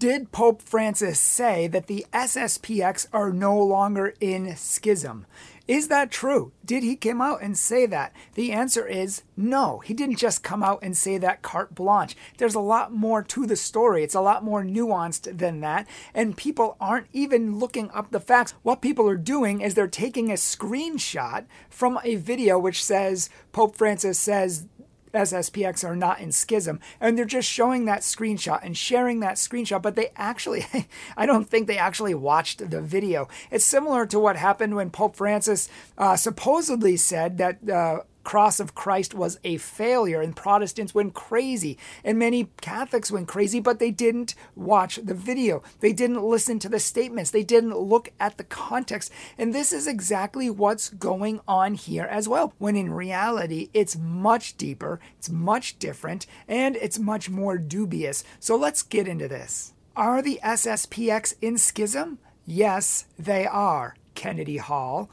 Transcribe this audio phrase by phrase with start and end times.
[0.00, 5.26] Did Pope Francis say that the SSPX are no longer in schism?
[5.68, 6.52] Is that true?
[6.64, 8.14] Did he come out and say that?
[8.32, 9.80] The answer is no.
[9.80, 12.16] He didn't just come out and say that carte blanche.
[12.38, 14.02] There's a lot more to the story.
[14.02, 15.86] It's a lot more nuanced than that.
[16.14, 18.54] And people aren't even looking up the facts.
[18.62, 23.76] What people are doing is they're taking a screenshot from a video which says Pope
[23.76, 24.64] Francis says
[25.12, 26.80] SSPX are not in schism.
[27.00, 30.66] And they're just showing that screenshot and sharing that screenshot, but they actually,
[31.16, 33.28] I don't think they actually watched the video.
[33.50, 38.74] It's similar to what happened when Pope Francis uh, supposedly said that uh, cross of
[38.74, 43.90] Christ was a failure, and Protestants went crazy, and many Catholics went crazy, but they
[43.90, 45.62] didn't watch the video.
[45.80, 47.30] They didn't listen to the statements.
[47.30, 49.12] They didn't look at the context.
[49.38, 54.56] And this is exactly what's going on here as well, when in reality, it's much
[54.56, 58.24] deeper, it's much different, and it's much more dubious.
[58.38, 59.72] So let's get into this.
[59.96, 62.18] Are the SSPX in schism?
[62.46, 65.10] Yes, they are, Kennedy Hall.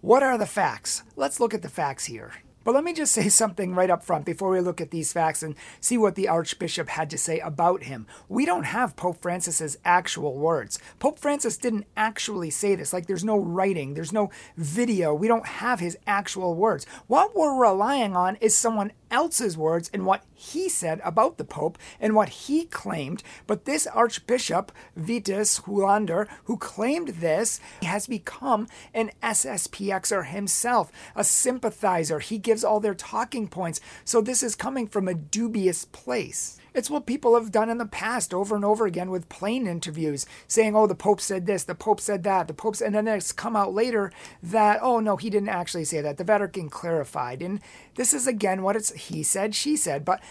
[0.00, 1.02] What are the facts?
[1.14, 2.32] Let's look at the facts here.
[2.70, 5.42] But let me just say something right up front before we look at these facts
[5.42, 8.06] and see what the Archbishop had to say about him.
[8.28, 10.78] We don't have Pope Francis's actual words.
[11.00, 12.92] Pope Francis didn't actually say this.
[12.92, 15.12] Like there's no writing, there's no video.
[15.12, 16.86] We don't have his actual words.
[17.08, 21.78] What we're relying on is someone else's words and what he said about the Pope
[22.00, 23.22] and what he claimed.
[23.46, 32.18] But this Archbishop, Vitus Huonder, who claimed this, has become an SSPXer himself, a sympathizer.
[32.18, 33.80] He gives all their talking points.
[34.04, 36.58] So this is coming from a dubious place.
[36.74, 40.26] It's what people have done in the past over and over again with plane interviews,
[40.46, 43.32] saying, oh, the Pope said this, the Pope said that, the Pope, and then it's
[43.32, 46.16] come out later that, oh, no, he didn't actually say that.
[46.16, 47.42] The Vatican clarified.
[47.42, 47.60] And
[47.94, 50.04] this is again what it's he said, she said.
[50.04, 50.22] But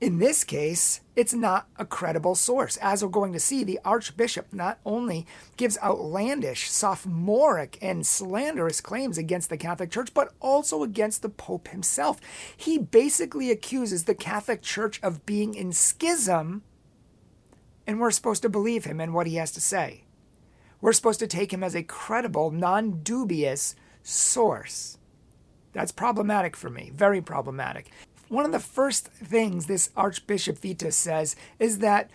[0.00, 2.78] in this case, it's not a credible source.
[2.78, 5.26] As we're going to see, the Archbishop not only
[5.58, 11.68] gives outlandish, sophomoric, and slanderous claims against the Catholic Church, but also against the Pope
[11.68, 12.22] himself.
[12.56, 16.62] He basically accuses the Catholic Church of being in schism,
[17.86, 20.04] and we're supposed to believe him and what he has to say.
[20.80, 24.96] We're supposed to take him as a credible, non dubious source.
[25.74, 27.90] That's problematic for me, very problematic.
[28.30, 32.08] One of the first things this Archbishop Vitus says is that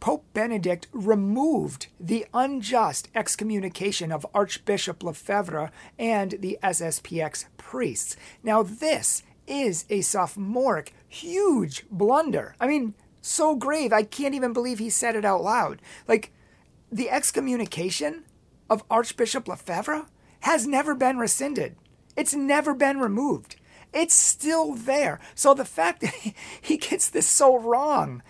[0.00, 8.16] Pope Benedict removed the unjust excommunication of Archbishop Lefebvre and the SSPX priests.
[8.42, 12.54] Now, this is a sophomoric, huge blunder.
[12.60, 15.80] I mean, so grave, I can't even believe he said it out loud.
[16.06, 16.34] Like,
[16.90, 18.24] the excommunication
[18.68, 20.04] of Archbishop Lefebvre
[20.40, 21.76] has never been rescinded,
[22.14, 23.56] it's never been removed.
[23.92, 25.20] It's still there.
[25.34, 26.14] So the fact that
[26.60, 28.22] he gets this so wrong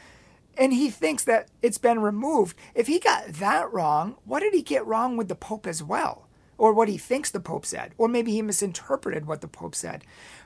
[0.57, 4.63] and he thinks that it's been removed, if he got that wrong, what did he
[4.63, 6.29] get wrong with the Pope as well?
[6.59, 7.93] Or what he thinks the Pope said?
[7.97, 10.05] Or maybe he misinterpreted what the Pope said.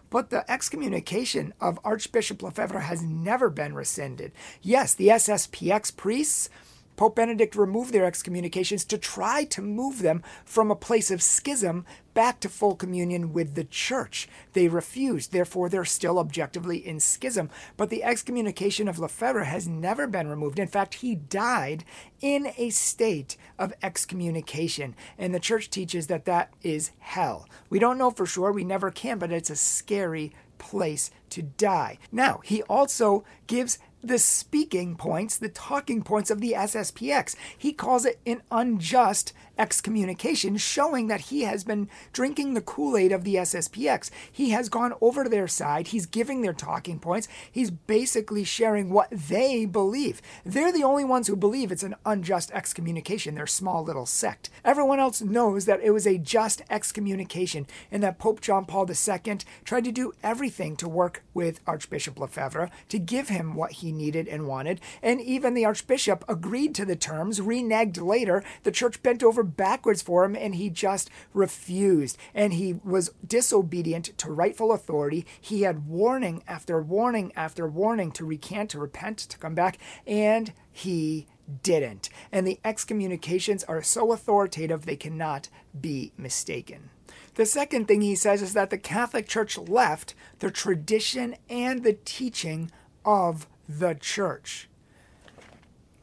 [0.09, 4.33] But the excommunication of Archbishop Lefebvre has never been rescinded.
[4.63, 6.49] Yes, the SSPX priests
[6.97, 11.85] Pope Benedict removed their excommunications to try to move them from a place of schism
[12.15, 14.27] back to full communion with the church.
[14.55, 17.51] They refused, therefore, they're still objectively in schism.
[17.77, 20.59] But the excommunication of Lefebvre has never been removed.
[20.59, 21.85] In fact, he died
[22.23, 24.97] in a state of excommunication.
[25.19, 27.47] And the church teaches that that is hell.
[27.69, 31.99] We don't know for sure, we never can, but it's a scary place to die.
[32.11, 37.37] Now, he also gives the speaking points, the talking points of the SSPX.
[37.57, 43.13] He calls it an unjust excommunication, showing that he has been drinking the Kool Aid
[43.13, 44.11] of the SSPX.
[44.31, 48.91] He has gone over to their side, he's giving their talking points, he's basically sharing
[48.91, 50.21] what they believe.
[50.45, 54.51] They're the only ones who believe it's an unjust excommunication, their small little sect.
[54.65, 59.39] Everyone else knows that it was a just excommunication and that Pope John Paul II
[59.65, 64.29] tried to do everything to work with Archbishop Lefebvre to give him what he needed
[64.29, 64.81] and wanted.
[65.03, 68.45] And even the Archbishop agreed to the terms, reneged later.
[68.63, 72.19] The church bent over backwards for him and he just refused.
[72.35, 75.27] And he was disobedient to rightful authority.
[75.41, 80.53] He had warning after warning after warning to recant, to repent, to come back, and
[80.71, 81.27] he
[81.63, 82.09] didn't.
[82.33, 85.49] And the excommunications are so authoritative they cannot
[85.79, 86.91] be mistaken.
[87.35, 91.99] The second thing he says is that the Catholic Church left the tradition and the
[92.05, 92.71] teaching
[93.05, 94.69] of the church.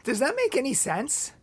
[0.03, 1.33] Does that make any sense?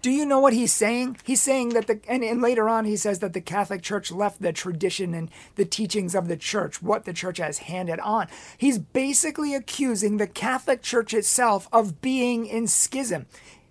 [0.00, 1.18] Do you know what he's saying?
[1.24, 4.40] He's saying that the, and, and later on he says that the Catholic Church left
[4.40, 8.28] the tradition and the teachings of the church, what the church has handed on.
[8.56, 13.26] He's basically accusing the Catholic Church itself of being in schism.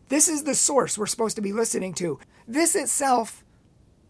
[0.10, 2.20] This is the source we're supposed to be listening to.
[2.46, 3.44] This itself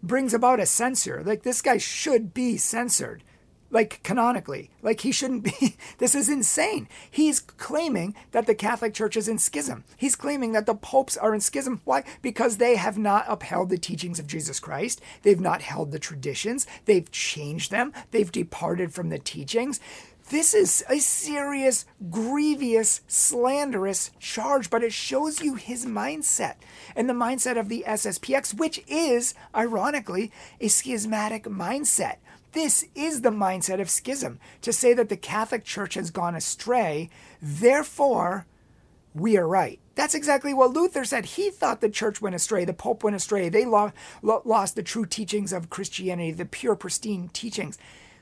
[0.02, 1.24] brings about a censor.
[1.24, 3.24] Like, this guy should be censored
[3.70, 4.70] like canonically.
[4.82, 5.78] Like he shouldn't be.
[5.98, 6.88] this is insane.
[7.10, 9.84] He's claiming that the Catholic Church is in schism.
[9.98, 11.82] He's claiming that the popes are in schism.
[11.84, 12.04] Why?
[12.22, 15.02] Because they have not upheld the teachings of Jesus Christ.
[15.24, 16.66] They've not held the traditions.
[16.86, 17.94] They've changed them.
[18.12, 19.80] They've departed from the teachings.
[20.30, 26.56] This is a serious, grievous, slanderous charge, but it shows you his mindset
[26.98, 32.18] and the mindset of the SSPX, which is, ironically, a schismatic mindset.
[32.54, 37.10] This is the mindset of schism to say that the Catholic Church has gone astray,
[37.42, 38.46] therefore,
[39.14, 39.80] we are right.
[39.96, 41.26] That's exactly what Luther said.
[41.26, 43.92] He thought the church went astray, the Pope went astray, they lo-
[44.22, 47.78] lo- lost the true teachings of Christianity, the pure, pristine teachings.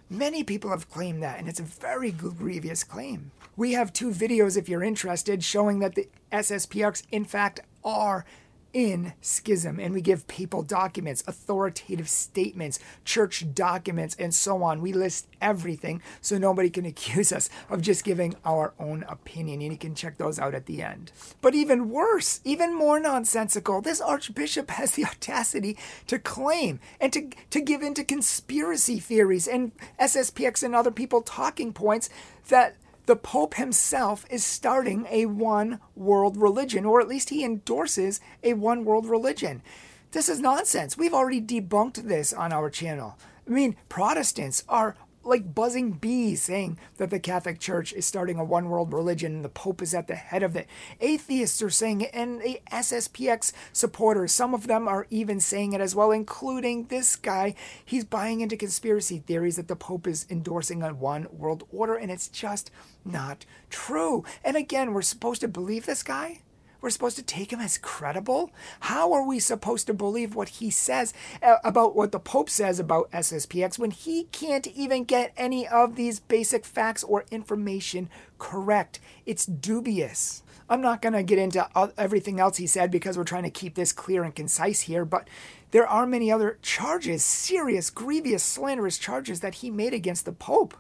[0.10, 3.32] Many people have claimed that, and it's a very grievous claim.
[3.58, 8.26] We have two videos, if you're interested, showing that the SSPX, in fact, are
[8.76, 14.82] in schism and we give people documents, authoritative statements, church documents, and so on.
[14.82, 19.62] We list everything so nobody can accuse us of just giving our own opinion.
[19.62, 21.14] And you can check those out at the end.
[21.42, 25.78] But even worse, even more nonsensical, this archbishop has the audacity
[26.08, 31.72] to claim and to, to give into conspiracy theories and SSPX and other people talking
[31.72, 32.10] points
[32.50, 38.20] that the Pope himself is starting a one world religion, or at least he endorses
[38.44, 39.62] a one world religion.
[40.12, 40.98] This is nonsense.
[40.98, 43.18] We've already debunked this on our channel.
[43.48, 44.96] I mean, Protestants are
[45.26, 49.46] like buzzing bees saying that the Catholic Church is starting a one world religion and
[49.46, 50.68] the Pope is at the head of it.
[51.02, 55.82] Atheists are saying it, and the SSPX supporters, some of them are even saying it
[55.82, 57.56] as well, including this guy.
[57.84, 62.12] He's buying into conspiracy theories that the Pope is endorsing a one world order, and
[62.12, 62.72] it's just
[63.04, 64.24] not true.
[64.44, 66.42] And again, we're supposed to believe this guy?
[66.86, 68.52] We're supposed to take him as credible?
[68.82, 72.80] How are we supposed to believe what he says uh, about what the Pope says
[72.80, 79.00] about SSPX when he can't even get any of these basic facts or information correct?
[79.26, 80.44] It's dubious.
[80.70, 81.68] I'm not going to get into
[81.98, 85.28] everything else he said because we're trying to keep this clear and concise here, but
[85.72, 90.76] there are many other charges, serious, grievous, slanderous charges that he made against the Pope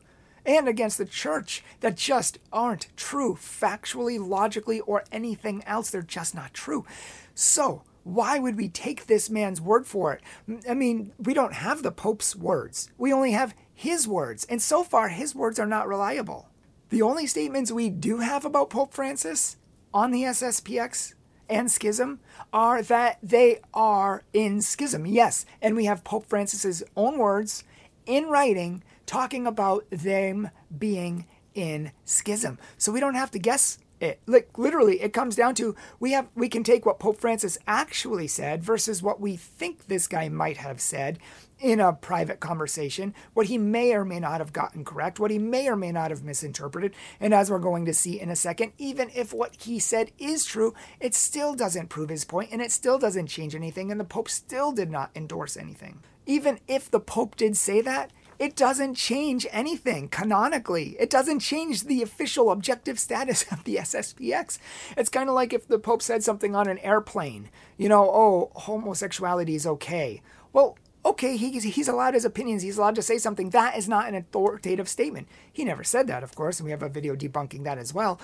[0.45, 5.89] and against the church that just aren't true, factually, logically, or anything else.
[5.89, 6.85] They're just not true.
[7.33, 10.21] So, why would we take this man's word for it?
[10.69, 14.45] I mean, we don't have the Pope's words, we only have his words.
[14.45, 16.47] And so far, his words are not reliable.
[16.89, 19.57] The only statements we do have about Pope Francis
[19.93, 21.13] on the SSPX
[21.49, 22.19] and schism
[22.53, 25.05] are that they are in schism.
[25.05, 27.63] Yes, and we have Pope Francis's own words
[28.05, 32.59] in writing talking about them being in schism.
[32.77, 34.19] So we don't have to guess it.
[34.25, 38.27] Like literally, it comes down to we have we can take what Pope Francis actually
[38.27, 41.19] said versus what we think this guy might have said
[41.59, 45.39] in a private conversation, what he may or may not have gotten correct, what he
[45.39, 46.93] may or may not have misinterpreted.
[47.19, 50.43] And as we're going to see in a second, even if what he said is
[50.43, 54.05] true, it still doesn't prove his point and it still doesn't change anything, and the
[54.05, 56.03] Pope still did not endorse anything.
[56.25, 60.95] Even if the Pope did say that, it doesn't change anything canonically.
[60.99, 64.57] It doesn't change the official objective status of the SSPX.
[64.97, 68.51] It's kind of like if the Pope said something on an airplane, you know, oh,
[68.55, 70.21] homosexuality is okay.
[70.53, 73.51] Well, okay, he's, he's allowed his opinions, he's allowed to say something.
[73.51, 75.27] That is not an authoritative statement.
[75.51, 78.19] He never said that, of course, and we have a video debunking that as well.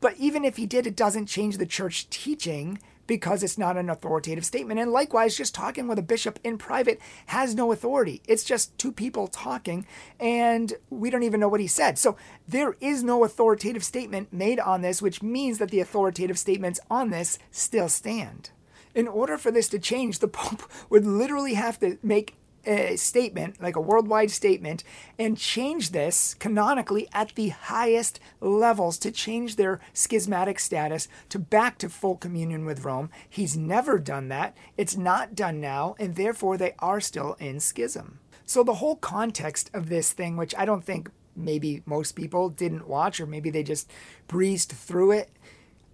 [0.00, 2.78] But even if he did, it doesn't change the church teaching
[3.10, 4.78] because it's not an authoritative statement.
[4.78, 8.22] And likewise, just talking with a bishop in private has no authority.
[8.28, 9.84] It's just two people talking,
[10.20, 11.98] and we don't even know what he said.
[11.98, 16.78] So there is no authoritative statement made on this, which means that the authoritative statements
[16.88, 18.50] on this still stand.
[18.94, 23.60] In order for this to change, the Pope would literally have to make a statement,
[23.60, 24.84] like a worldwide statement,
[25.18, 31.78] and change this canonically at the highest levels to change their schismatic status to back
[31.78, 33.10] to full communion with Rome.
[33.28, 34.56] He's never done that.
[34.76, 38.18] It's not done now, and therefore they are still in schism.
[38.46, 42.88] So the whole context of this thing, which I don't think maybe most people didn't
[42.88, 43.90] watch, or maybe they just
[44.26, 45.30] breezed through it.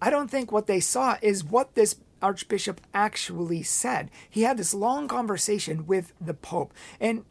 [0.01, 4.11] I don't think what they saw is what this Archbishop actually said.
[4.29, 7.25] He had this long conversation with the Pope, and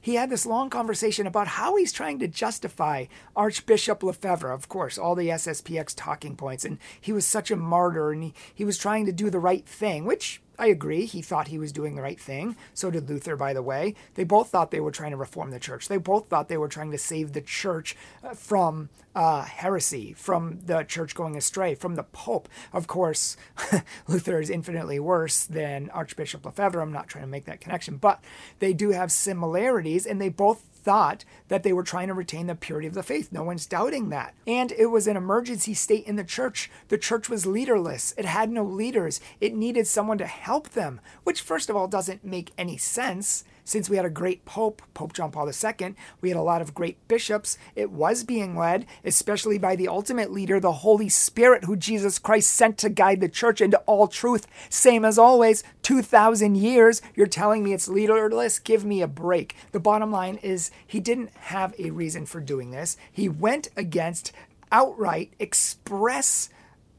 [0.00, 4.98] he had this long conversation about how he's trying to justify Archbishop Lefebvre, of course,
[4.98, 8.76] all the SSPX talking points, and he was such a martyr, and he, he was
[8.76, 11.06] trying to do the right thing, which I agree.
[11.06, 12.56] He thought he was doing the right thing.
[12.74, 13.94] So did Luther, by the way.
[14.14, 15.88] They both thought they were trying to reform the church.
[15.88, 20.60] They both thought they were trying to save the church uh, from uh, heresy, from
[20.66, 22.48] the church going astray, from the Pope.
[22.72, 23.36] Of course,
[24.08, 26.80] Luther is infinitely worse than Archbishop Lefebvre.
[26.80, 28.22] I'm not trying to make that connection, but
[28.58, 32.54] they do have similarities, and they both thought that they were trying to retain the
[32.54, 33.32] purity of the faith.
[33.32, 34.34] No one's doubting that.
[34.46, 36.70] And it was an emergency state in the church.
[36.88, 39.20] The church was leaderless, it had no leaders.
[39.40, 43.88] It needed someone to help them, which, first of all, doesn't make any sense since
[43.88, 47.06] we had a great Pope, Pope John Paul II, we had a lot of great
[47.08, 47.58] bishops.
[47.74, 52.50] It was being led, especially by the ultimate leader, the Holy Spirit, who Jesus Christ
[52.50, 54.46] sent to guide the church into all truth.
[54.68, 57.02] Same as always, 2,000 years.
[57.14, 58.58] You're telling me it's leaderless?
[58.58, 59.56] Give me a break.
[59.72, 62.96] The bottom line is he didn't have a reason for doing this.
[63.10, 64.32] He went against
[64.70, 66.48] outright express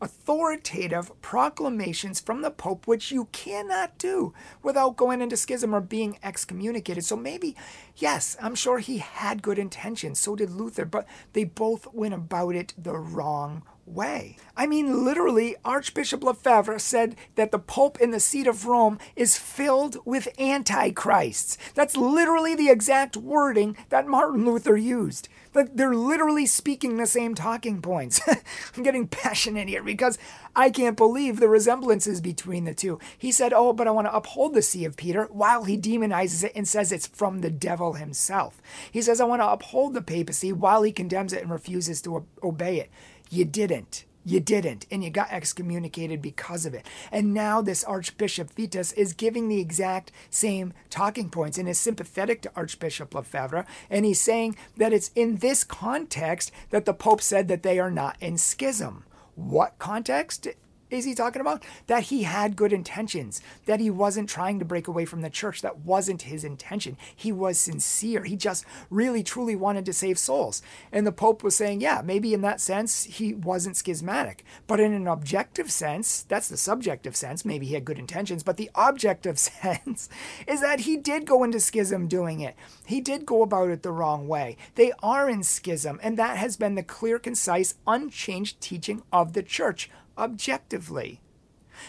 [0.02, 6.20] authoritative proclamations from the Pope, which you cannot do without going into schism or being
[6.22, 7.04] excommunicated.
[7.06, 7.56] So maybe,
[7.96, 10.20] yes, I'm sure he had good intentions.
[10.20, 14.38] So did Luther, but they both went about it the wrong way.
[14.58, 19.38] I mean, literally, Archbishop Lefebvre said that the Pope in the seat of Rome is
[19.38, 21.58] filled with antichrists.
[21.76, 25.30] That's literally the exact wording that Martin Luther used.
[25.56, 28.22] They're literally speaking the same talking points.
[28.76, 30.18] I'm getting passionate here because
[30.56, 33.00] I can't believe the resemblances between the two.
[33.18, 36.44] He said, Oh, but I want to uphold the See of Peter, while he demonizes
[36.44, 38.62] it and says it's from the devil himself.
[38.92, 42.26] He says, I want to uphold the papacy while he condemns it and refuses to
[42.44, 42.90] obey it.
[43.30, 44.06] You didn't.
[44.28, 46.88] You didn't, and you got excommunicated because of it.
[47.12, 52.42] And now this Archbishop Vitus is giving the exact same talking points and is sympathetic
[52.42, 53.68] to Archbishop Lefebvre.
[53.88, 57.92] And he's saying that it's in this context that the Pope said that they are
[57.92, 59.04] not in schism.
[59.36, 60.48] What context
[60.90, 61.64] is he talking about?
[61.88, 65.62] That he had good intentions, that he wasn't trying to break away from the church.
[65.62, 66.98] That wasn't his intention.
[67.16, 68.24] He was sincere.
[68.24, 70.62] He just really, truly wanted to save souls.
[70.92, 74.44] And the Pope was saying, yeah, maybe in that sense, he wasn't schismatic.
[74.68, 78.58] But in an objective sense, that's the subjective sense, maybe he had good intentions, but
[78.58, 80.10] the objective sense
[80.48, 82.56] is that he did go into schism doing it.
[82.86, 84.58] He did go about it the wrong way.
[84.76, 89.44] They are in schism, and that has been the clear, concise, unchanged teaching of the
[89.44, 91.22] church objectively.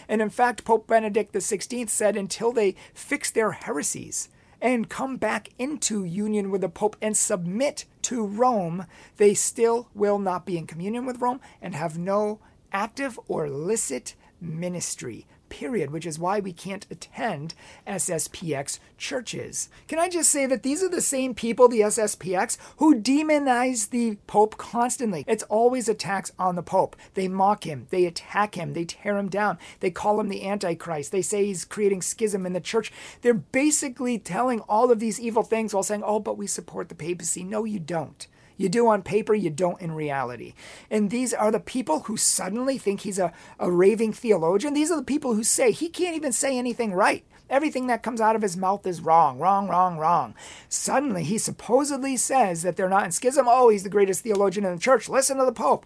[0.07, 4.29] And in fact, Pope Benedict XVI said until they fix their heresies
[4.61, 8.85] and come back into union with the Pope and submit to Rome,
[9.17, 12.39] they still will not be in communion with Rome and have no
[12.71, 17.53] active or licit ministry period, which is why we can't attend
[17.87, 19.69] SSPX churches.
[19.87, 24.17] Can I just say that these are the same people, the SSPX, who demonize the
[24.27, 25.23] Pope constantly?
[25.27, 26.95] It's always attacks on the Pope.
[27.13, 31.11] They mock him, they attack him, they tear him down, they call him the Antichrist,
[31.11, 32.91] they say he's creating schism in the church.
[33.21, 36.95] They're basically telling all of these evil things while saying, oh, but we support the
[36.95, 37.43] papacy.
[37.43, 38.27] No, you don't.
[38.57, 40.53] You do on paper, you don't in reality.
[40.89, 44.73] And these are the people who suddenly think he's a, a raving theologian.
[44.73, 47.23] These are the people who say he can't even say anything right.
[47.49, 50.35] Everything that comes out of his mouth is wrong, wrong, wrong, wrong.
[50.67, 53.45] Suddenly, he supposedly says that they're not in schism.
[53.47, 55.07] Oh, he's the greatest theologian in the church.
[55.07, 55.85] Listen to the Pope.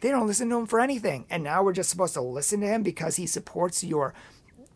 [0.00, 1.24] They don't listen to him for anything.
[1.30, 4.12] And now we're just supposed to listen to him because he supports your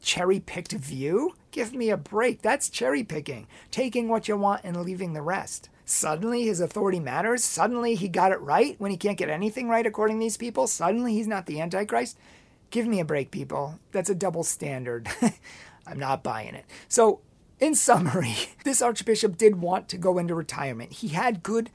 [0.03, 1.35] cherry picked view?
[1.51, 2.43] Give me a break.
[2.43, 5.71] That's cherry picking, taking what you want and leaving the rest.
[5.85, 7.45] Suddenly his authority matters.
[7.45, 10.67] Suddenly he got it right when he can't get anything right according to these people.
[10.67, 12.19] Suddenly he's not the Antichrist.
[12.71, 13.79] Give me a break, people.
[13.91, 15.09] That's a double standard.
[15.87, 16.65] I'm not buying it.
[16.89, 17.21] So,
[17.61, 18.35] in summary,
[18.65, 20.93] this archbishop did want to go into retirement.
[20.93, 21.71] He had good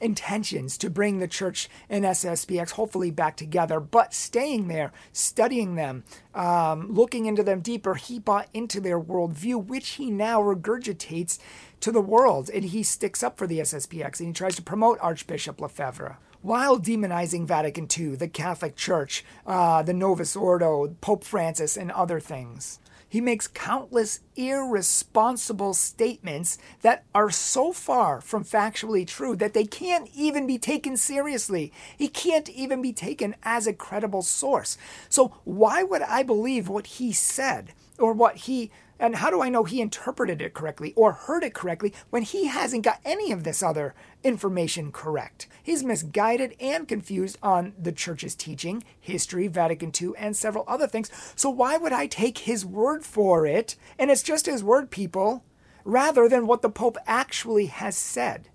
[0.00, 6.04] intentions to bring the church and SSPX hopefully back together, but staying there, studying them,
[6.34, 11.38] um, looking into them deeper, he bought into their worldview, which he now regurgitates
[11.80, 12.50] to the world.
[12.52, 16.78] And he sticks up for the SSPX and he tries to promote Archbishop Lefebvre while
[16.78, 22.78] demonizing Vatican II, the Catholic Church, uh, the Novus Ordo, Pope Francis, and other things.
[23.10, 30.08] He makes countless irresponsible statements that are so far from factually true that they can't
[30.14, 31.72] even be taken seriously.
[31.98, 34.78] He can't even be taken as a credible source.
[35.08, 39.48] So, why would I believe what he said or what he and how do I
[39.48, 43.42] know he interpreted it correctly or heard it correctly when he hasn't got any of
[43.42, 45.48] this other information correct?
[45.62, 51.10] He's misguided and confused on the church's teaching, history, Vatican II, and several other things.
[51.34, 53.74] So why would I take his word for it?
[53.98, 55.44] And it's just his word, people,
[55.84, 58.50] rather than what the Pope actually has said.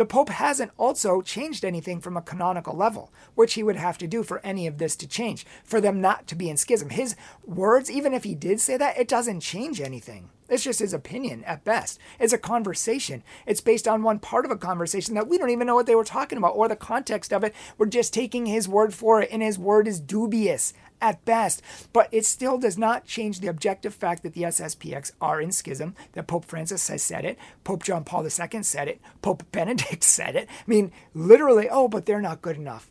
[0.00, 4.06] The Pope hasn't also changed anything from a canonical level, which he would have to
[4.06, 6.88] do for any of this to change, for them not to be in schism.
[6.88, 10.30] His words, even if he did say that, it doesn't change anything.
[10.48, 11.98] It's just his opinion at best.
[12.18, 13.22] It's a conversation.
[13.44, 15.94] It's based on one part of a conversation that we don't even know what they
[15.94, 17.54] were talking about or the context of it.
[17.76, 21.62] We're just taking his word for it, and his word is dubious at best.
[21.92, 25.94] But it still does not change the objective fact that the SSPX are in schism,
[26.12, 30.36] that Pope Francis has said it, Pope John Paul II said it, Pope Benedict said
[30.36, 30.48] it.
[30.50, 32.88] I mean, literally, oh, but they're not good enough.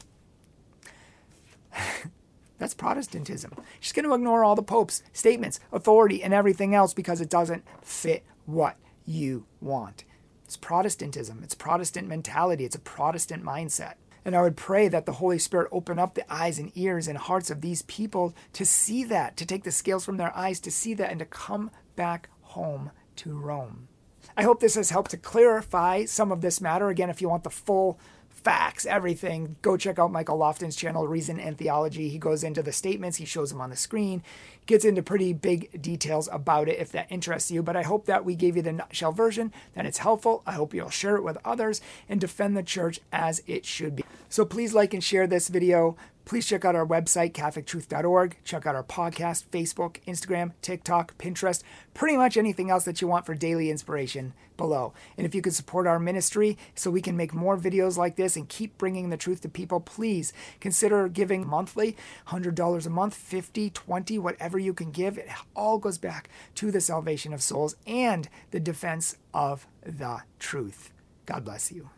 [2.57, 3.53] That's Protestantism.
[3.79, 7.63] She's going to ignore all the Pope's statements, authority, and everything else because it doesn't
[7.81, 8.75] fit what
[9.05, 10.03] you want.
[10.43, 11.41] It's Protestantism.
[11.43, 12.65] It's Protestant mentality.
[12.65, 13.93] It's a Protestant mindset.
[14.29, 17.17] And I would pray that the Holy Spirit open up the eyes and ears and
[17.17, 20.69] hearts of these people to see that, to take the scales from their eyes, to
[20.69, 23.87] see that, and to come back home to Rome.
[24.37, 26.89] I hope this has helped to clarify some of this matter.
[26.89, 31.39] Again, if you want the full facts, everything, go check out Michael Lofton's channel, Reason
[31.39, 32.09] and Theology.
[32.09, 34.23] He goes into the statements, he shows them on the screen,
[34.65, 37.61] gets into pretty big details about it if that interests you.
[37.61, 40.41] But I hope that we gave you the nutshell version, that it's helpful.
[40.45, 44.05] I hope you'll share it with others and defend the church as it should be.
[44.29, 45.97] So please like and share this video.
[46.29, 48.37] Please check out our website, CatholicTruth.org.
[48.43, 51.63] Check out our podcast, Facebook, Instagram, TikTok, Pinterest,
[51.95, 54.93] pretty much anything else that you want for daily inspiration below.
[55.17, 58.35] And if you could support our ministry so we can make more videos like this
[58.35, 63.71] and keep bringing the truth to people, please consider giving monthly $100 a month, 50,
[63.71, 65.17] 20, whatever you can give.
[65.17, 70.91] It all goes back to the salvation of souls and the defense of the truth.
[71.25, 71.89] God bless you.